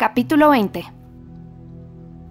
[0.00, 0.82] Capítulo 20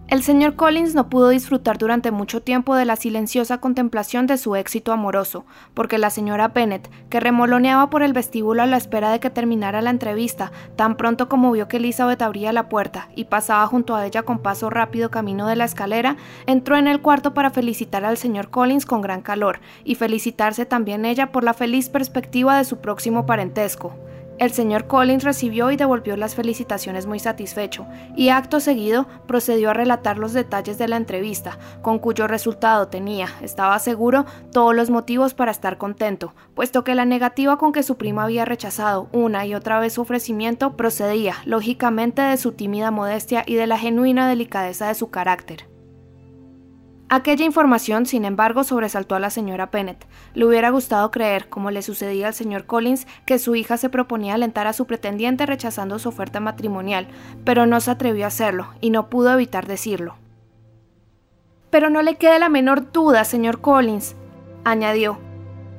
[0.08, 4.56] el señor Collins no pudo disfrutar durante mucho tiempo de la silenciosa contemplación de su
[4.56, 5.46] éxito amoroso,
[5.76, 9.84] porque la señora Bennet, que remoloneaba por el vestíbulo a la espera de que terminara
[9.84, 14.04] la entrevista, tan pronto como vio que Elizabeth abría la puerta y pasaba junto a
[14.04, 16.18] ella con paso rápido camino de la escalera,
[16.48, 21.06] entró en el cuarto para felicitar al señor Collins con gran calor, y felicitarse también
[21.06, 23.94] ella por la feliz perspectiva de su próximo parentesco.
[24.40, 27.86] El señor Collins recibió y devolvió las felicitaciones muy satisfecho,
[28.16, 33.28] y acto seguido procedió a relatar los detalles de la entrevista, con cuyo resultado tenía,
[33.42, 37.98] estaba seguro, todos los motivos para estar contento, puesto que la negativa con que su
[37.98, 43.44] prima había rechazado una y otra vez su ofrecimiento procedía, lógicamente, de su tímida modestia
[43.46, 45.69] y de la genuina delicadeza de su carácter.
[47.12, 50.06] Aquella información, sin embargo, sobresaltó a la señora Bennet.
[50.36, 54.36] Le hubiera gustado creer, como le sucedía al señor Collins, que su hija se proponía
[54.36, 57.08] alentar a su pretendiente rechazando su oferta matrimonial,
[57.44, 60.18] pero no se atrevió a hacerlo, y no pudo evitar decirlo.
[61.72, 64.16] Pero no le quede la menor duda, señor Collins,
[64.64, 65.18] añadió.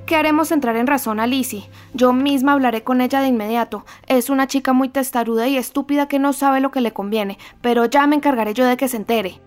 [0.06, 1.70] Que haremos entrar en razón a Lizzie.
[1.94, 3.84] Yo misma hablaré con ella de inmediato.
[4.08, 7.84] Es una chica muy testaruda y estúpida que no sabe lo que le conviene, pero
[7.84, 9.41] ya me encargaré yo de que se entere.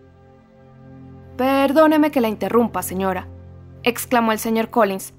[1.38, 3.28] Perdóneme que la interrumpa, señora,
[3.82, 5.14] exclamó el señor Collins.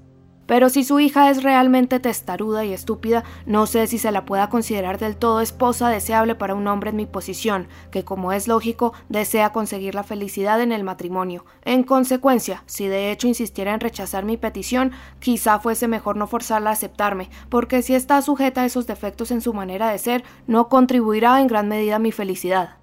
[0.45, 4.47] Pero si su hija es realmente testaruda y estúpida, no sé si se la pueda
[4.49, 8.93] considerar del todo esposa deseable para un hombre en mi posición, que como es lógico,
[9.09, 11.45] desea conseguir la felicidad en el matrimonio.
[11.63, 16.69] En consecuencia, si de hecho insistiera en rechazar mi petición, quizá fuese mejor no forzarla
[16.69, 20.69] a aceptarme, porque si está sujeta a esos defectos en su manera de ser, no
[20.69, 22.77] contribuirá en gran medida a mi felicidad.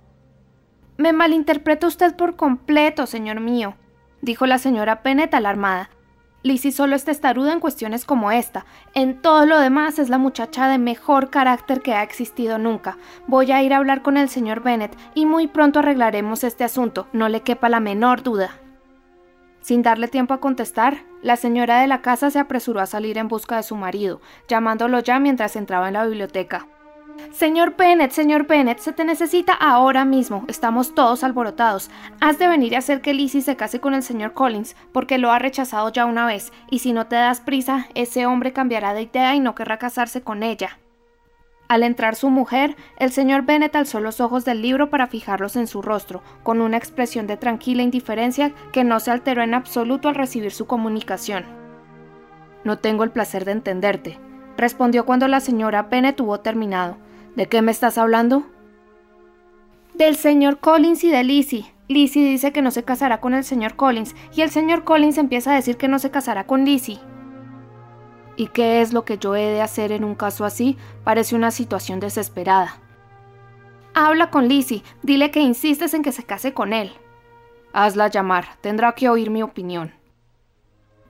[0.98, 3.74] Me malinterpreta usted por completo, señor mío,
[4.20, 5.90] dijo la señora Pennett alarmada.
[6.42, 8.66] Lizzie solo es testaruda en cuestiones como esta.
[8.94, 12.98] En todo lo demás es la muchacha de mejor carácter que ha existido nunca.
[13.28, 17.06] Voy a ir a hablar con el señor Bennet y muy pronto arreglaremos este asunto,
[17.12, 18.50] no le quepa la menor duda.
[19.60, 23.28] Sin darle tiempo a contestar, la señora de la casa se apresuró a salir en
[23.28, 26.66] busca de su marido, llamándolo ya mientras entraba en la biblioteca.
[27.30, 30.44] Señor Bennett, señor Bennett, se te necesita ahora mismo.
[30.48, 31.90] Estamos todos alborotados.
[32.20, 35.30] Has de venir a hacer que Lizzie se case con el señor Collins, porque lo
[35.30, 39.02] ha rechazado ya una vez, y si no te das prisa, ese hombre cambiará de
[39.02, 40.78] idea y no querrá casarse con ella.
[41.68, 45.66] Al entrar su mujer, el señor Bennett alzó los ojos del libro para fijarlos en
[45.66, 50.14] su rostro, con una expresión de tranquila indiferencia que no se alteró en absoluto al
[50.14, 51.44] recibir su comunicación.
[52.64, 54.18] No tengo el placer de entenderte,
[54.58, 56.98] respondió cuando la señora Pene tuvo terminado.
[57.36, 58.44] ¿De qué me estás hablando?
[59.94, 61.72] Del señor Collins y de Lizzie.
[61.88, 65.52] Lizzie dice que no se casará con el señor Collins y el señor Collins empieza
[65.52, 67.00] a decir que no se casará con Lizzie.
[68.36, 70.76] ¿Y qué es lo que yo he de hacer en un caso así?
[71.04, 72.76] Parece una situación desesperada.
[73.94, 76.92] Habla con Lizzie, dile que insistes en que se case con él.
[77.72, 79.92] Hazla llamar, tendrá que oír mi opinión.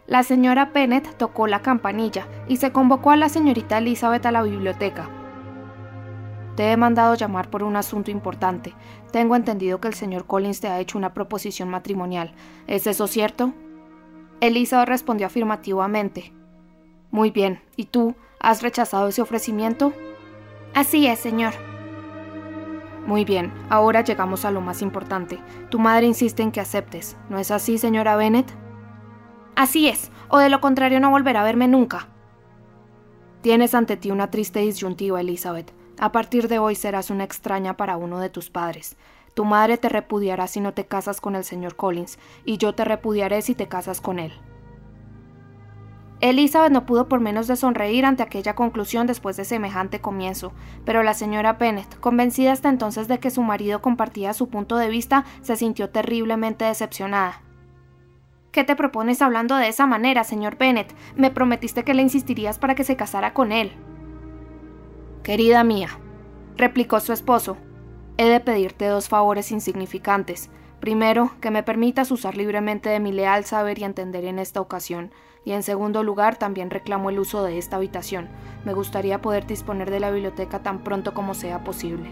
[0.07, 4.43] La señora Bennett tocó la campanilla y se convocó a la señorita Elizabeth a la
[4.43, 5.09] biblioteca.
[6.57, 8.75] Te he mandado llamar por un asunto importante.
[9.11, 12.33] Tengo entendido que el señor Collins te ha hecho una proposición matrimonial.
[12.67, 13.53] ¿Es eso cierto?
[14.41, 16.33] Elizabeth respondió afirmativamente.
[17.11, 17.61] Muy bien.
[17.77, 18.15] ¿Y tú?
[18.41, 19.93] ¿Has rechazado ese ofrecimiento?
[20.75, 21.55] Así es, señor.
[23.07, 25.39] Muy bien, ahora llegamos a lo más importante.
[25.71, 27.17] Tu madre insiste en que aceptes.
[27.29, 28.53] ¿No es así, señora Bennett?
[29.57, 32.09] Así es, o de lo contrario no volverá a verme nunca.
[33.43, 35.73] Tienes ante ti una triste disyuntiva, Elizabeth.
[35.99, 38.97] A partir de hoy serás una extraña para uno de tus padres.
[39.35, 42.85] Tu madre te repudiará si no te casas con el señor Collins, y yo te
[42.85, 44.33] repudiaré si te casas con él.
[46.21, 50.53] Elizabeth no pudo por menos de sonreír ante aquella conclusión después de semejante comienzo,
[50.85, 54.89] pero la señora Bennet, convencida hasta entonces de que su marido compartía su punto de
[54.89, 57.43] vista, se sintió terriblemente decepcionada.
[58.53, 60.95] ¿Qué te propones hablando de esa manera, señor Bennet?
[61.17, 63.73] Me prometiste que le insistirías para que se casara con él.
[65.23, 65.89] Querida mía,
[66.57, 67.57] replicó su esposo,
[68.17, 70.51] he de pedirte dos favores insignificantes.
[70.81, 75.13] Primero, que me permitas usar libremente de mi leal saber y entender en esta ocasión,
[75.45, 78.31] y en segundo lugar, también reclamo el uso de esta habitación.
[78.65, 82.11] Me gustaría poder disponer de la biblioteca tan pronto como sea posible.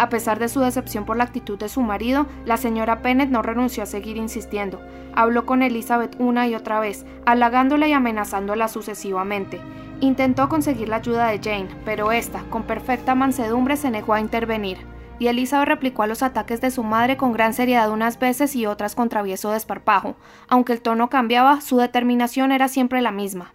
[0.00, 3.42] A pesar de su decepción por la actitud de su marido, la señora Pennett no
[3.42, 4.80] renunció a seguir insistiendo.
[5.14, 9.60] Habló con Elizabeth una y otra vez, halagándola y amenazándola sucesivamente.
[10.00, 14.78] Intentó conseguir la ayuda de Jane, pero ésta, con perfecta mansedumbre, se negó a intervenir.
[15.18, 18.64] Y Elizabeth replicó a los ataques de su madre con gran seriedad unas veces y
[18.64, 20.16] otras con travieso desparpajo.
[20.48, 23.52] Aunque el tono cambiaba, su determinación era siempre la misma.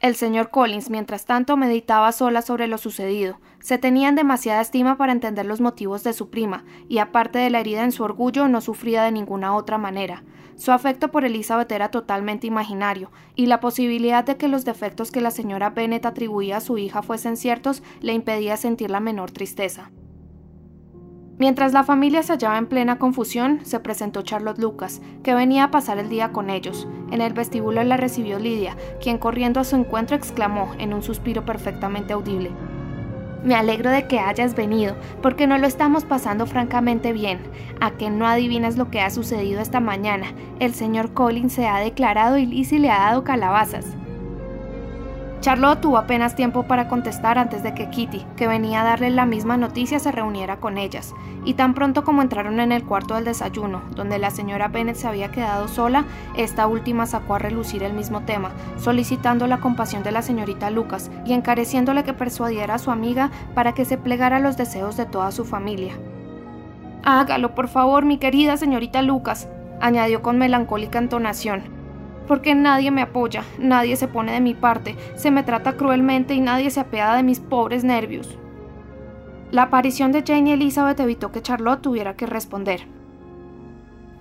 [0.00, 3.40] El señor Collins, mientras tanto, meditaba sola sobre lo sucedido.
[3.58, 7.58] Se tenían demasiada estima para entender los motivos de su prima, y aparte de la
[7.58, 10.22] herida en su orgullo, no sufría de ninguna otra manera.
[10.54, 15.20] Su afecto por Elizabeth era totalmente imaginario, y la posibilidad de que los defectos que
[15.20, 19.90] la señora Bennet atribuía a su hija fuesen ciertos le impedía sentir la menor tristeza.
[21.38, 25.70] Mientras la familia se hallaba en plena confusión, se presentó Charlotte Lucas, que venía a
[25.70, 26.88] pasar el día con ellos.
[27.12, 31.44] En el vestíbulo la recibió Lidia, quien corriendo a su encuentro exclamó en un suspiro
[31.44, 32.50] perfectamente audible.
[33.44, 37.38] Me alegro de que hayas venido, porque no lo estamos pasando francamente bien.
[37.80, 40.26] A que no adivinas lo que ha sucedido esta mañana.
[40.58, 43.97] El señor Collins se ha declarado y Lizzie le ha dado calabazas.
[45.48, 49.24] Charlotte tuvo apenas tiempo para contestar antes de que Kitty, que venía a darle la
[49.24, 53.24] misma noticia, se reuniera con ellas, y tan pronto como entraron en el cuarto del
[53.24, 56.04] desayuno, donde la señora Bennet se había quedado sola,
[56.36, 61.10] esta última sacó a relucir el mismo tema, solicitando la compasión de la señorita Lucas
[61.24, 65.06] y encareciéndole que persuadiera a su amiga para que se plegara a los deseos de
[65.06, 65.94] toda su familia.
[67.04, 69.48] Hágalo, por favor, mi querida señorita Lucas,
[69.80, 71.77] añadió con melancólica entonación
[72.28, 76.40] porque nadie me apoya, nadie se pone de mi parte, se me trata cruelmente y
[76.40, 78.38] nadie se apiada de mis pobres nervios.
[79.50, 82.82] La aparición de Jane y Elizabeth evitó que Charlotte tuviera que responder.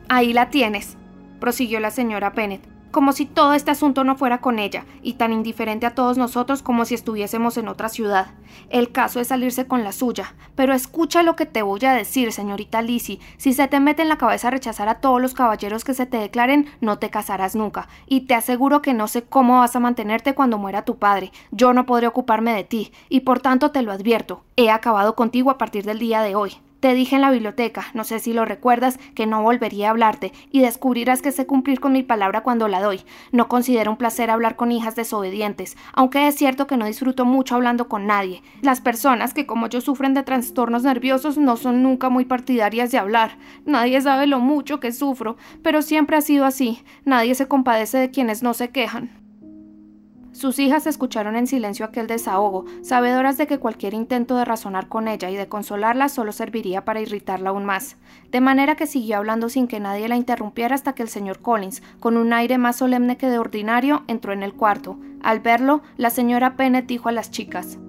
[0.08, 0.98] Ahí la tienes,
[1.40, 5.32] prosiguió la señora Bennet como si todo este asunto no fuera con ella, y tan
[5.32, 8.32] indiferente a todos nosotros como si estuviésemos en otra ciudad.
[8.72, 10.34] El caso es salirse con la suya.
[10.56, 13.20] Pero escucha lo que te voy a decir, señorita Lizzie.
[13.38, 16.18] Si se te mete en la cabeza rechazar a todos los caballeros que se te
[16.18, 17.88] declaren, no te casarás nunca.
[18.08, 21.32] Y te aseguro que no sé cómo vas a mantenerte cuando muera tu padre.
[21.52, 24.42] Yo no podré ocuparme de ti, y por tanto te lo advierto.
[24.56, 26.58] He acabado contigo a partir del día de hoy.
[26.80, 30.32] Te dije en la biblioteca, no sé si lo recuerdas, que no volvería a hablarte,
[30.52, 33.02] y descubrirás que sé cumplir con mi palabra cuando la doy.
[33.32, 37.56] No considero un placer hablar con hijas desobedientes, aunque es cierto que no disfruto mucho
[37.56, 38.44] hablando con nadie.
[38.62, 43.00] Las personas que como yo sufren de trastornos nerviosos no son nunca muy partidarias de
[43.00, 43.40] hablar.
[43.66, 46.84] Nadie sabe lo mucho que sufro, pero siempre ha sido así.
[47.06, 49.27] Nadie se compadece de quienes no se quejan.
[50.32, 55.08] Sus hijas escucharon en silencio aquel desahogo, sabedoras de que cualquier intento de razonar con
[55.08, 57.98] ella y de consolarla solo serviría para irritarla aún más,
[58.32, 61.82] de manera que siguió hablando sin que nadie la interrumpiera hasta que el señor Collins,
[62.00, 65.00] con un aire más solemne que de ordinario, entró en el cuarto.
[65.24, 67.80] Al verlo, la señora Pennet dijo a las chicas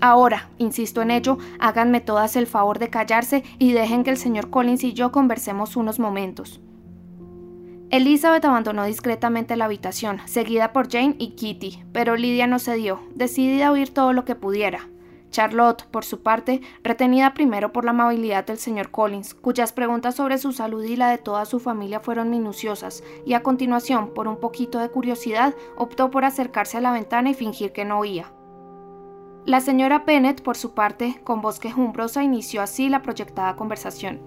[0.00, 4.48] Ahora, insisto en ello, háganme todas el favor de callarse y dejen que el señor
[4.48, 6.60] Collins y yo conversemos unos momentos.
[7.90, 13.68] Elizabeth abandonó discretamente la habitación, seguida por Jane y Kitty, pero Lydia no cedió, decidida
[13.68, 14.90] a oír todo lo que pudiera.
[15.30, 20.36] Charlotte, por su parte, retenida primero por la amabilidad del señor Collins, cuyas preguntas sobre
[20.36, 24.38] su salud y la de toda su familia fueron minuciosas, y a continuación, por un
[24.38, 28.32] poquito de curiosidad, optó por acercarse a la ventana y fingir que no oía.
[29.46, 34.20] La señora Bennet, por su parte, con voz quejumbrosa, inició así la proyectada conversación.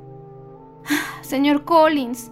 [1.22, 2.32] Señor Collins,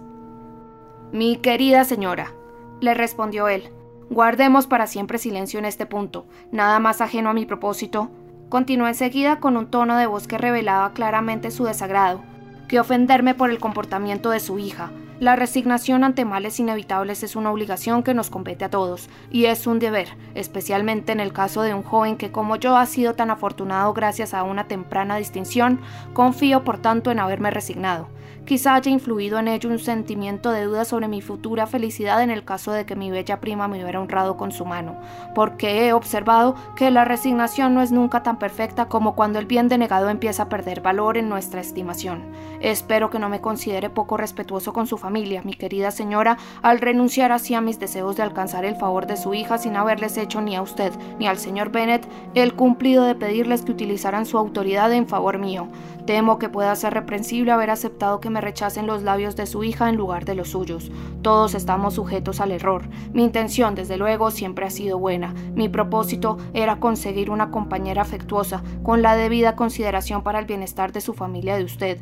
[1.12, 2.32] mi querida señora,
[2.80, 3.70] le respondió él,
[4.10, 8.10] guardemos para siempre silencio en este punto, nada más ajeno a mi propósito.
[8.48, 12.20] Continuó enseguida con un tono de voz que revelaba claramente su desagrado,
[12.68, 14.90] que ofenderme por el comportamiento de su hija.
[15.20, 19.66] La resignación ante males inevitables es una obligación que nos compete a todos, y es
[19.66, 23.30] un deber, especialmente en el caso de un joven que como yo ha sido tan
[23.30, 25.78] afortunado gracias a una temprana distinción,
[26.14, 28.08] confío por tanto en haberme resignado.
[28.46, 32.42] Quizá haya influido en ello un sentimiento de duda sobre mi futura felicidad en el
[32.42, 34.98] caso de que mi bella prima me hubiera honrado con su mano,
[35.34, 39.68] porque he observado que la resignación no es nunca tan perfecta como cuando el bien
[39.68, 42.22] denegado empieza a perder valor en nuestra estimación.
[42.60, 47.32] Espero que no me considere poco respetuoso con su familia, mi querida señora, al renunciar
[47.32, 50.56] así a mis deseos de alcanzar el favor de su hija sin haberles hecho ni
[50.56, 55.08] a usted ni al señor Bennet el cumplido de pedirles que utilizaran su autoridad en
[55.08, 55.68] favor mío.
[56.06, 59.88] Temo que pueda ser reprensible haber aceptado que me rechacen los labios de su hija
[59.88, 60.90] en lugar de los suyos.
[61.22, 62.88] Todos estamos sujetos al error.
[63.12, 65.34] Mi intención, desde luego, siempre ha sido buena.
[65.54, 71.00] Mi propósito era conseguir una compañera afectuosa, con la debida consideración para el bienestar de
[71.00, 72.00] su familia de usted.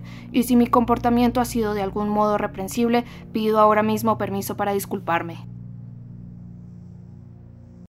[0.49, 5.47] Si mi comportamiento ha sido de algún modo reprensible, pido ahora mismo permiso para disculparme.